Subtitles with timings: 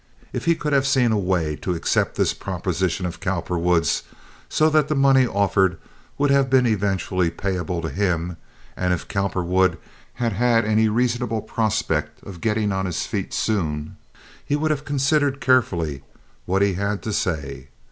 [0.33, 4.01] If he could have seen a way to accept this proposition of Cowperwood's,
[4.49, 5.77] so that the money offered
[6.17, 8.37] would have been eventually payable to him,
[8.75, 9.77] and if Cowperwood
[10.15, 13.95] had had any reasonable prospect of getting on his feet soon,
[14.43, 16.01] he would have considered carefully
[16.47, 17.67] what he had to say.